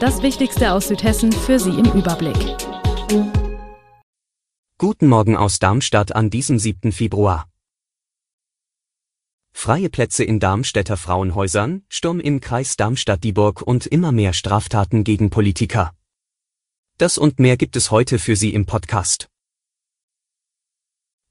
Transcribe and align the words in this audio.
Das 0.00 0.22
Wichtigste 0.22 0.72
aus 0.74 0.86
Südhessen 0.86 1.32
für 1.32 1.58
Sie 1.58 1.70
im 1.70 1.86
Überblick. 1.86 2.36
Guten 4.78 5.08
Morgen 5.08 5.36
aus 5.36 5.58
Darmstadt 5.58 6.14
an 6.14 6.30
diesem 6.30 6.60
7. 6.60 6.92
Februar. 6.92 7.48
Freie 9.52 9.88
Plätze 9.88 10.22
in 10.22 10.38
Darmstädter 10.38 10.96
Frauenhäusern, 10.96 11.82
Sturm 11.88 12.20
im 12.20 12.40
Kreis 12.40 12.76
Darmstadt-Dieburg 12.76 13.60
und 13.60 13.86
immer 13.86 14.12
mehr 14.12 14.34
Straftaten 14.34 15.02
gegen 15.02 15.30
Politiker. 15.30 15.92
Das 16.98 17.18
und 17.18 17.40
mehr 17.40 17.56
gibt 17.56 17.74
es 17.74 17.90
heute 17.90 18.20
für 18.20 18.36
Sie 18.36 18.54
im 18.54 18.66
Podcast. 18.66 19.28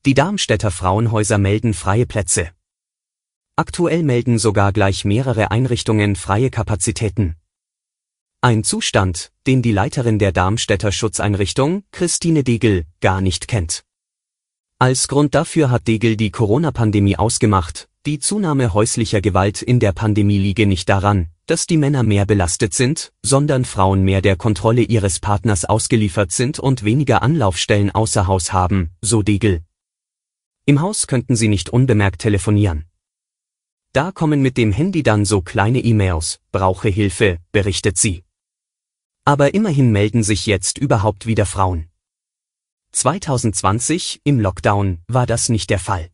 Die 0.05 0.13
Darmstädter 0.13 0.71
Frauenhäuser 0.71 1.37
melden 1.37 1.73
freie 1.73 2.05
Plätze. 2.05 2.51
Aktuell 3.55 4.03
melden 4.03 4.37
sogar 4.37 4.73
gleich 4.73 5.05
mehrere 5.05 5.51
Einrichtungen 5.51 6.17
freie 6.17 6.49
Kapazitäten. 6.49 7.37
Ein 8.47 8.63
Zustand, 8.63 9.33
den 9.45 9.61
die 9.61 9.73
Leiterin 9.73 10.19
der 10.19 10.31
Darmstädter 10.31 10.93
Schutzeinrichtung, 10.93 11.83
Christine 11.91 12.45
Degel, 12.45 12.85
gar 13.01 13.19
nicht 13.19 13.49
kennt. 13.49 13.83
Als 14.79 15.09
Grund 15.09 15.35
dafür 15.35 15.69
hat 15.69 15.85
Degel 15.89 16.15
die 16.15 16.31
Corona-Pandemie 16.31 17.17
ausgemacht, 17.17 17.89
die 18.05 18.19
Zunahme 18.19 18.73
häuslicher 18.73 19.19
Gewalt 19.19 19.61
in 19.61 19.81
der 19.81 19.91
Pandemie 19.91 20.37
liege 20.37 20.65
nicht 20.65 20.87
daran, 20.87 21.27
dass 21.45 21.67
die 21.67 21.75
Männer 21.75 22.03
mehr 22.03 22.25
belastet 22.25 22.73
sind, 22.73 23.11
sondern 23.21 23.65
Frauen 23.65 24.03
mehr 24.03 24.21
der 24.21 24.37
Kontrolle 24.37 24.83
ihres 24.83 25.19
Partners 25.19 25.65
ausgeliefert 25.65 26.31
sind 26.31 26.57
und 26.57 26.85
weniger 26.85 27.23
Anlaufstellen 27.23 27.91
außer 27.91 28.27
Haus 28.27 28.53
haben, 28.53 28.91
so 29.01 29.23
Degel. 29.23 29.59
Im 30.65 30.79
Haus 30.79 31.07
könnten 31.07 31.35
sie 31.35 31.49
nicht 31.49 31.69
unbemerkt 31.69 32.21
telefonieren. 32.21 32.85
Da 33.91 34.13
kommen 34.13 34.41
mit 34.41 34.55
dem 34.55 34.71
Handy 34.71 35.03
dann 35.03 35.25
so 35.25 35.41
kleine 35.41 35.79
E-Mails, 35.79 36.39
brauche 36.53 36.87
Hilfe, 36.87 37.39
berichtet 37.51 37.97
sie. 37.97 38.23
Aber 39.27 39.53
immerhin 39.53 39.91
melden 39.91 40.23
sich 40.23 40.45
jetzt 40.45 40.77
überhaupt 40.77 41.25
wieder 41.25 41.45
Frauen. 41.45 41.89
2020, 42.93 44.21
im 44.23 44.39
Lockdown, 44.39 44.99
war 45.09 45.25
das 45.25 45.49
nicht 45.49 45.69
der 45.69 45.79
Fall. 45.79 46.09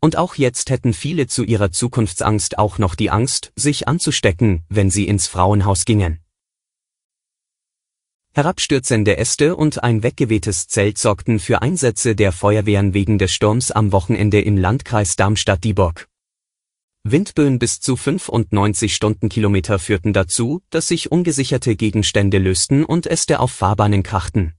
Und 0.00 0.16
auch 0.16 0.34
jetzt 0.34 0.70
hätten 0.70 0.94
viele 0.94 1.28
zu 1.28 1.44
ihrer 1.44 1.70
Zukunftsangst 1.70 2.58
auch 2.58 2.78
noch 2.78 2.96
die 2.96 3.10
Angst, 3.10 3.52
sich 3.54 3.86
anzustecken, 3.86 4.64
wenn 4.68 4.90
sie 4.90 5.06
ins 5.06 5.28
Frauenhaus 5.28 5.84
gingen. 5.84 6.18
Herabstürzende 8.34 9.16
Äste 9.16 9.54
und 9.54 9.84
ein 9.84 10.02
weggewehtes 10.02 10.66
Zelt 10.66 10.98
sorgten 10.98 11.38
für 11.38 11.62
Einsätze 11.62 12.16
der 12.16 12.32
Feuerwehren 12.32 12.94
wegen 12.94 13.18
des 13.18 13.30
Sturms 13.30 13.70
am 13.70 13.92
Wochenende 13.92 14.40
im 14.40 14.56
Landkreis 14.56 15.14
Darmstadt-Dieburg. 15.14 16.08
Windböen 17.10 17.58
bis 17.58 17.80
zu 17.80 17.96
95 17.96 18.94
Stundenkilometer 18.94 19.78
führten 19.78 20.12
dazu, 20.12 20.62
dass 20.70 20.88
sich 20.88 21.10
ungesicherte 21.10 21.76
Gegenstände 21.76 22.38
lösten 22.38 22.84
und 22.84 23.06
Äste 23.06 23.40
auf 23.40 23.52
Fahrbahnen 23.52 24.02
krachten. 24.02 24.54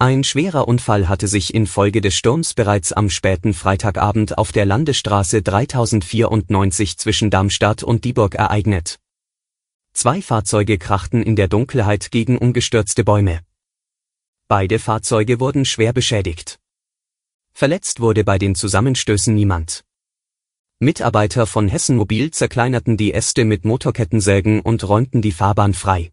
Ein 0.00 0.22
schwerer 0.22 0.68
Unfall 0.68 1.08
hatte 1.08 1.26
sich 1.26 1.52
infolge 1.54 2.00
des 2.00 2.14
Sturms 2.14 2.54
bereits 2.54 2.92
am 2.92 3.10
späten 3.10 3.52
Freitagabend 3.52 4.38
auf 4.38 4.52
der 4.52 4.64
Landesstraße 4.64 5.42
3094 5.42 6.98
zwischen 6.98 7.30
Darmstadt 7.30 7.82
und 7.82 8.04
Dieburg 8.04 8.36
ereignet. 8.36 9.00
Zwei 9.92 10.22
Fahrzeuge 10.22 10.78
krachten 10.78 11.24
in 11.24 11.34
der 11.34 11.48
Dunkelheit 11.48 12.12
gegen 12.12 12.38
umgestürzte 12.38 13.02
Bäume. 13.02 13.40
Beide 14.46 14.78
Fahrzeuge 14.78 15.40
wurden 15.40 15.64
schwer 15.64 15.92
beschädigt. 15.92 16.60
Verletzt 17.52 17.98
wurde 17.98 18.22
bei 18.22 18.38
den 18.38 18.54
Zusammenstößen 18.54 19.34
niemand. 19.34 19.84
Mitarbeiter 20.80 21.46
von 21.48 21.66
Hessen 21.66 21.96
Mobil 21.96 22.30
zerkleinerten 22.30 22.96
die 22.96 23.12
Äste 23.12 23.44
mit 23.44 23.64
Motorkettensägen 23.64 24.60
und 24.60 24.88
räumten 24.88 25.20
die 25.20 25.32
Fahrbahn 25.32 25.74
frei. 25.74 26.12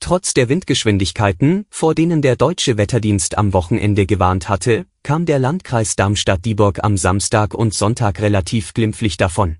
Trotz 0.00 0.34
der 0.34 0.50
Windgeschwindigkeiten, 0.50 1.64
vor 1.70 1.94
denen 1.94 2.20
der 2.20 2.36
deutsche 2.36 2.76
Wetterdienst 2.76 3.38
am 3.38 3.54
Wochenende 3.54 4.04
gewarnt 4.04 4.50
hatte, 4.50 4.84
kam 5.02 5.24
der 5.24 5.38
Landkreis 5.38 5.96
Darmstadt-Dieburg 5.96 6.84
am 6.84 6.98
Samstag 6.98 7.54
und 7.54 7.72
Sonntag 7.72 8.20
relativ 8.20 8.74
glimpflich 8.74 9.16
davon. 9.16 9.56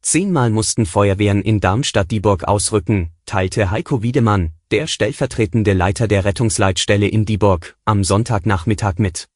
Zehnmal 0.00 0.50
mussten 0.50 0.86
Feuerwehren 0.86 1.42
in 1.42 1.58
Darmstadt-Dieburg 1.58 2.44
ausrücken, 2.44 3.10
teilte 3.26 3.72
Heiko 3.72 4.04
Wiedemann, 4.04 4.52
der 4.70 4.86
stellvertretende 4.86 5.72
Leiter 5.72 6.06
der 6.06 6.24
Rettungsleitstelle 6.24 7.08
in 7.08 7.24
Dieburg, 7.24 7.76
am 7.84 8.04
Sonntagnachmittag 8.04 8.98
mit. 8.98 9.28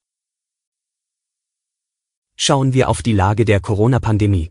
Schauen 2.38 2.74
wir 2.74 2.90
auf 2.90 3.02
die 3.02 3.14
Lage 3.14 3.46
der 3.46 3.60
Corona-Pandemie. 3.60 4.50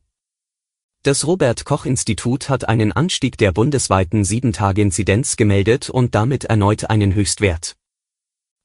Das 1.04 1.28
Robert 1.28 1.66
Koch 1.66 1.86
Institut 1.86 2.50
hat 2.50 2.68
einen 2.68 2.92
Anstieg 2.92 3.38
der 3.38 3.52
bundesweiten 3.52 4.24
7-Tage-Inzidenz 4.24 5.36
gemeldet 5.36 5.92
und 5.92 6.16
damit 6.16 6.46
erneut 6.46 6.90
einen 6.90 7.14
Höchstwert. 7.14 7.76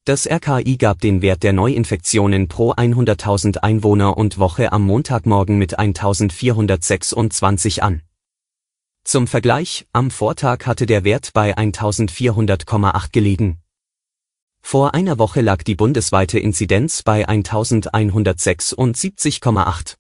Das 0.07 0.27
RKI 0.27 0.79
gab 0.79 1.03
den 1.03 1.21
Wert 1.21 1.43
der 1.43 1.53
Neuinfektionen 1.53 2.49
pro 2.49 2.73
100.000 2.73 3.59
Einwohner 3.59 4.17
und 4.17 4.39
Woche 4.39 4.73
am 4.73 4.87
Montagmorgen 4.87 5.59
mit 5.59 5.79
1426 5.79 7.83
an. 7.83 8.01
Zum 9.05 9.27
Vergleich, 9.27 9.87
am 9.93 10.11
Vortag 10.11 10.65
hatte 10.65 10.87
der 10.87 11.05
Wert 11.05 11.35
bei 11.35 11.59
1400,8 11.59 13.13
gelegen. 13.13 13.61
Vor 14.63 14.95
einer 14.95 15.19
Woche 15.19 15.41
lag 15.41 15.63
die 15.63 15.75
bundesweite 15.75 16.39
Inzidenz 16.39 17.03
bei 17.03 17.27
1176,8. 17.29 19.97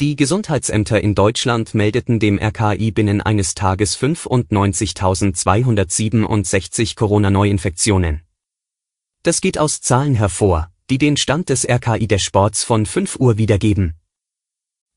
Die 0.00 0.16
Gesundheitsämter 0.16 1.00
in 1.00 1.14
Deutschland 1.14 1.72
meldeten 1.74 2.18
dem 2.20 2.38
RKI 2.38 2.90
binnen 2.90 3.20
eines 3.20 3.54
Tages 3.54 3.98
95.267 3.98 6.96
Corona-Neuinfektionen. 6.96 8.22
Das 9.22 9.42
geht 9.42 9.58
aus 9.58 9.82
Zahlen 9.82 10.14
hervor, 10.14 10.70
die 10.88 10.96
den 10.96 11.18
Stand 11.18 11.50
des 11.50 11.68
RKI 11.68 12.08
des 12.08 12.22
Sports 12.22 12.64
von 12.64 12.86
5 12.86 13.16
Uhr 13.16 13.36
wiedergeben. 13.36 13.92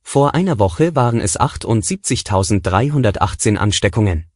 Vor 0.01 0.33
einer 0.35 0.57
Woche 0.59 0.95
waren 0.95 1.19
es 1.19 1.37
78.318 1.39 3.57
Ansteckungen. 3.57 4.27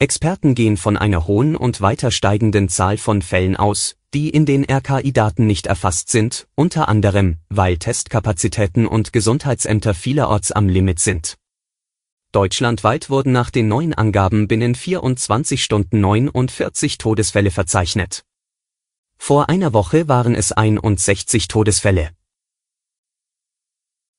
Experten 0.00 0.54
gehen 0.54 0.78
von 0.78 0.96
einer 0.96 1.26
hohen 1.26 1.54
und 1.54 1.82
weiter 1.82 2.10
steigenden 2.10 2.70
Zahl 2.70 2.96
von 2.96 3.20
Fällen 3.20 3.54
aus, 3.54 3.96
die 4.14 4.30
in 4.30 4.46
den 4.46 4.64
RKI-Daten 4.64 5.46
nicht 5.46 5.66
erfasst 5.66 6.08
sind, 6.08 6.48
unter 6.54 6.88
anderem, 6.88 7.36
weil 7.50 7.76
Testkapazitäten 7.76 8.86
und 8.86 9.12
Gesundheitsämter 9.12 9.92
vielerorts 9.92 10.52
am 10.52 10.70
Limit 10.70 11.00
sind. 11.00 11.36
Deutschlandweit 12.32 13.10
wurden 13.10 13.32
nach 13.32 13.50
den 13.50 13.68
neuen 13.68 13.92
Angaben 13.92 14.48
binnen 14.48 14.74
24 14.74 15.62
Stunden 15.62 16.00
49 16.00 16.96
Todesfälle 16.96 17.50
verzeichnet. 17.50 18.24
Vor 19.18 19.50
einer 19.50 19.74
Woche 19.74 20.08
waren 20.08 20.34
es 20.34 20.50
61 20.50 21.46
Todesfälle. 21.46 22.12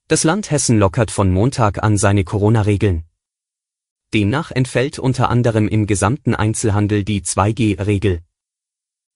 Das 0.08 0.24
Land 0.24 0.52
Hessen 0.52 0.78
lockert 0.78 1.10
von 1.10 1.32
Montag 1.32 1.82
an 1.82 1.98
seine 1.98 2.24
Corona-Regeln. 2.24 3.06
Demnach 4.14 4.52
entfällt 4.52 5.00
unter 5.00 5.30
anderem 5.30 5.68
im 5.68 5.88
gesamten 5.88 6.36
Einzelhandel 6.36 7.04
die 7.04 7.22
2G-Regel. 7.22 8.22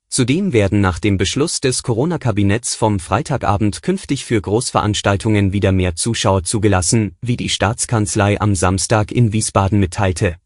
Zudem 0.08 0.54
werden 0.54 0.80
nach 0.80 1.00
dem 1.00 1.18
Beschluss 1.18 1.60
des 1.60 1.84
Corona-Kabinetts 1.84 2.75
vom 2.75 3.00
Freitagabend 3.00 3.81
künftig 3.81 4.24
für 4.24 4.40
Großveranstaltungen 4.40 5.52
wieder 5.52 5.74
mehr 5.74 5.96
Zuschauer 5.96 6.44
zugelassen, 6.44 7.18
wie 7.22 7.36
die 7.36 7.50
Staatskanzlei 7.50 8.40
am 8.40 8.56
Samstag 8.56 9.12
in 9.12 9.34
Wiesbaden 9.34 9.80
mitteilte. 9.80 10.38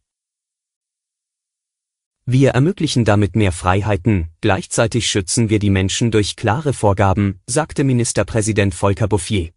Wir 2.25 2.51
ermöglichen 2.51 3.05
damit 3.05 3.35
mehr 3.35 3.51
Freiheiten, 3.51 4.29
gleichzeitig 4.41 5.07
schützen 5.07 5.49
wir 5.49 5.59
die 5.59 5.71
Menschen 5.71 6.11
durch 6.11 6.35
klare 6.35 6.73
Vorgaben, 6.73 7.39
sagte 7.47 7.83
Ministerpräsident 7.83 8.73
Volker 8.73 9.07
Bouffier. 9.07 9.49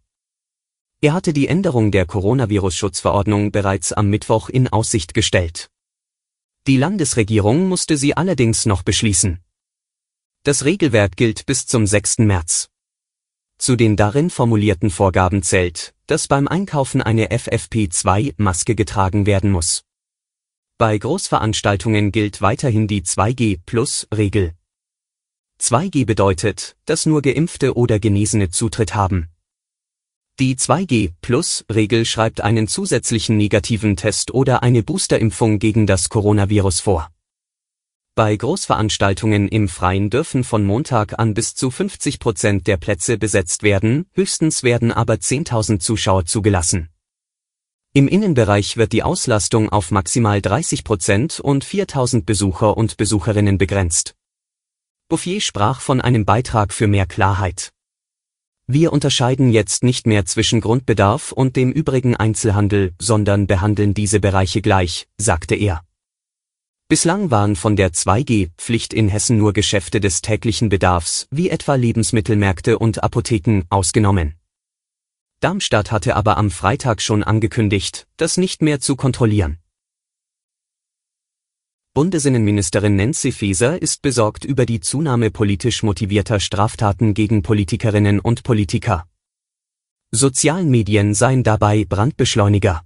Er 1.03 1.11
hatte 1.11 1.33
die 1.33 1.49
Änderung 1.49 1.91
der 1.91 2.05
Coronavirus-Schutzverordnung 2.05 3.51
bereits 3.51 3.91
am 3.91 4.09
Mittwoch 4.09 4.47
in 4.47 4.69
Aussicht 4.69 5.13
gestellt. 5.13 5.69
Die 6.65 6.77
Landesregierung 6.77 7.67
musste 7.67 7.97
sie 7.97 8.15
allerdings 8.15 8.65
noch 8.65 8.83
beschließen. 8.83 9.43
Das 10.43 10.63
Regelwerk 10.63 11.17
gilt 11.17 11.45
bis 11.45 11.67
zum 11.67 11.85
6. 11.85 12.19
März. 12.19 12.69
Zu 13.57 13.75
den 13.75 13.97
darin 13.97 14.29
formulierten 14.29 14.89
Vorgaben 14.89 15.43
zählt, 15.43 15.93
dass 16.07 16.29
beim 16.29 16.47
Einkaufen 16.47 17.01
eine 17.01 17.31
FFP2-Maske 17.31 18.73
getragen 18.73 19.25
werden 19.25 19.51
muss. 19.51 19.83
Bei 20.77 20.97
Großveranstaltungen 20.97 22.13
gilt 22.13 22.41
weiterhin 22.41 22.87
die 22.87 23.01
2G-Plus-Regel. 23.01 24.53
2G 25.59 26.05
bedeutet, 26.05 26.77
dass 26.85 27.05
nur 27.05 27.21
Geimpfte 27.21 27.75
oder 27.75 27.99
Genesene 27.99 28.51
Zutritt 28.51 28.95
haben. 28.95 29.32
Die 30.39 30.55
2G-Plus-Regel 30.55 32.05
schreibt 32.05 32.41
einen 32.41 32.67
zusätzlichen 32.67 33.37
negativen 33.37 33.95
Test 33.95 34.33
oder 34.33 34.63
eine 34.63 34.81
Boosterimpfung 34.81 35.59
gegen 35.59 35.85
das 35.85 36.09
Coronavirus 36.09 36.79
vor. 36.79 37.11
Bei 38.15 38.35
Großveranstaltungen 38.35 39.47
im 39.47 39.67
Freien 39.69 40.09
dürfen 40.09 40.43
von 40.43 40.65
Montag 40.65 41.19
an 41.19 41.35
bis 41.35 41.53
zu 41.53 41.69
50 41.69 42.19
Prozent 42.19 42.65
der 42.65 42.77
Plätze 42.77 43.19
besetzt 43.19 43.61
werden, 43.61 44.07
höchstens 44.13 44.63
werden 44.63 44.91
aber 44.91 45.15
10.000 45.15 45.79
Zuschauer 45.79 46.25
zugelassen. 46.25 46.89
Im 47.93 48.07
Innenbereich 48.07 48.75
wird 48.75 48.91
die 48.91 49.03
Auslastung 49.03 49.69
auf 49.69 49.91
maximal 49.91 50.41
30 50.41 50.83
Prozent 50.83 51.39
und 51.41 51.63
4000 51.63 52.25
Besucher 52.25 52.75
und 52.75 52.97
Besucherinnen 52.97 53.59
begrenzt. 53.59 54.15
Bouffier 55.09 55.41
sprach 55.41 55.79
von 55.79 56.01
einem 56.01 56.25
Beitrag 56.25 56.73
für 56.73 56.87
mehr 56.87 57.05
Klarheit. 57.05 57.71
Wir 58.67 58.93
unterscheiden 58.93 59.51
jetzt 59.51 59.83
nicht 59.83 60.07
mehr 60.07 60.25
zwischen 60.25 60.61
Grundbedarf 60.61 61.33
und 61.33 61.57
dem 61.57 61.71
übrigen 61.71 62.15
Einzelhandel, 62.15 62.93
sondern 62.97 63.45
behandeln 63.45 63.93
diese 63.93 64.21
Bereiche 64.21 64.61
gleich, 64.61 65.07
sagte 65.17 65.55
er. 65.55 65.81
Bislang 66.87 67.31
waren 67.31 67.55
von 67.55 67.75
der 67.75 67.91
2G-Pflicht 67.91 68.93
in 68.93 69.09
Hessen 69.09 69.37
nur 69.37 69.51
Geschäfte 69.51 69.99
des 69.99 70.21
täglichen 70.21 70.69
Bedarfs, 70.69 71.27
wie 71.31 71.49
etwa 71.49 71.75
Lebensmittelmärkte 71.75 72.77
und 72.79 73.03
Apotheken, 73.03 73.63
ausgenommen. 73.69 74.35
Darmstadt 75.39 75.91
hatte 75.91 76.15
aber 76.15 76.37
am 76.37 76.49
Freitag 76.49 77.01
schon 77.01 77.23
angekündigt, 77.23 78.07
das 78.15 78.37
nicht 78.37 78.61
mehr 78.61 78.79
zu 78.79 78.95
kontrollieren. 78.95 79.57
Bundesinnenministerin 81.95 82.95
Nancy 82.95 83.31
Faeser 83.31 83.79
ist 83.79 84.01
besorgt 84.01 84.45
über 84.45 84.65
die 84.65 84.79
Zunahme 84.79 85.29
politisch 85.29 85.83
motivierter 85.83 86.39
Straftaten 86.39 87.13
gegen 87.13 87.43
Politikerinnen 87.43 88.19
und 88.19 88.41
Politiker. 88.41 89.05
Sozialen 90.09 90.71
Medien 90.71 91.13
seien 91.13 91.43
dabei 91.43 91.85
Brandbeschleuniger. 91.85 92.81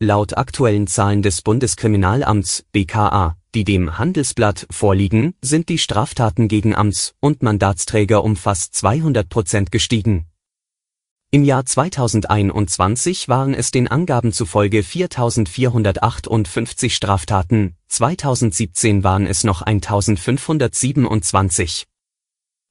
Laut 0.00 0.36
aktuellen 0.36 0.88
Zahlen 0.88 1.22
des 1.22 1.42
Bundeskriminalamts 1.42 2.64
BKA, 2.72 3.36
die 3.54 3.62
dem 3.62 3.98
Handelsblatt 3.98 4.66
vorliegen, 4.68 5.34
sind 5.40 5.68
die 5.68 5.78
Straftaten 5.78 6.48
gegen 6.48 6.74
Amts- 6.74 7.14
und 7.20 7.44
Mandatsträger 7.44 8.24
um 8.24 8.34
fast 8.34 8.74
200 8.74 9.28
Prozent 9.28 9.70
gestiegen. 9.70 10.26
Im 11.30 11.44
Jahr 11.44 11.64
2021 11.64 13.28
waren 13.28 13.54
es 13.54 13.70
den 13.70 13.86
Angaben 13.88 14.32
zufolge 14.32 14.80
4.458 14.80 16.90
Straftaten, 16.90 17.76
2017 17.92 19.04
waren 19.04 19.26
es 19.26 19.44
noch 19.44 19.60
1.527. 19.60 21.84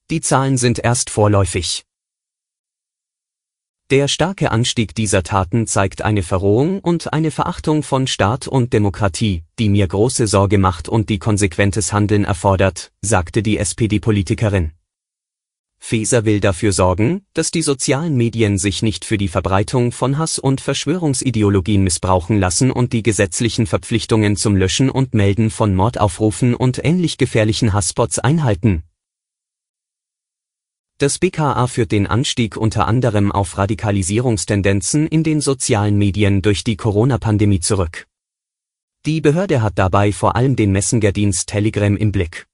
Die 0.10 0.20
Zahlen 0.20 0.58
sind 0.58 0.80
erst 0.80 1.12
vorläufig. 1.12 1.84
Der 3.92 4.08
starke 4.08 4.50
Anstieg 4.50 4.96
dieser 4.96 5.22
Taten 5.22 5.68
zeigt 5.68 6.02
eine 6.02 6.24
Verrohung 6.24 6.80
und 6.80 7.14
eine 7.14 7.30
Verachtung 7.30 7.84
von 7.84 8.08
Staat 8.08 8.48
und 8.48 8.74
Demokratie, 8.74 9.44
die 9.60 9.70
mir 9.70 9.88
große 9.88 10.26
Sorge 10.26 10.58
macht 10.58 10.90
und 10.90 11.10
die 11.10 11.20
konsequentes 11.20 11.94
Handeln 11.94 12.24
erfordert, 12.24 12.92
sagte 13.02 13.44
die 13.44 13.60
SPD-Politikerin. 13.60 14.72
Feser 15.84 16.26
will 16.26 16.40
dafür 16.40 16.72
sorgen, 16.74 17.26
dass 17.34 17.50
die 17.50 17.64
sozialen 17.64 18.16
Medien 18.16 18.60
sich 18.60 18.84
nicht 18.84 19.04
für 19.04 19.18
die 19.18 19.28
Verbreitung 19.28 19.92
von 19.92 20.20
Hass 20.20 20.38
und 20.38 20.62
Verschwörungsideologien 20.62 21.84
missbrauchen 21.84 22.40
lassen 22.40 22.72
und 22.72 22.94
die 22.94 23.02
gesetzlichen 23.02 23.66
Verpflichtungen 23.66 24.38
zum 24.38 24.56
Löschen 24.56 24.92
und 24.92 25.16
Melden 25.16 25.50
von 25.50 25.76
Mordaufrufen 25.76 26.54
und 26.54 26.80
ähnlich 26.86 27.18
gefährlichen 27.18 27.74
Hassspots 27.74 28.20
einhalten. 28.20 28.84
Das 31.00 31.18
BKA 31.18 31.66
führt 31.66 31.92
den 31.92 32.06
Anstieg 32.06 32.58
unter 32.58 32.88
anderem 32.88 33.32
auf 33.32 33.58
Radikalisierungstendenzen 33.58 35.08
in 35.08 35.24
den 35.24 35.42
sozialen 35.42 35.98
Medien 35.98 36.44
durch 36.44 36.64
die 36.64 36.78
Corona-Pandemie 36.78 37.60
zurück. 37.60 38.06
Die 39.08 39.20
Behörde 39.20 39.64
hat 39.64 39.80
dabei 39.80 40.12
vor 40.12 40.36
allem 40.36 40.56
den 40.56 40.72
Messengerdienst 40.72 41.50
Telegram 41.50 41.98
im 41.98 42.12
Blick. 42.12 42.46